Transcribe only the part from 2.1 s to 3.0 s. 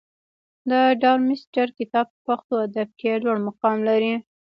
په پښتو ادب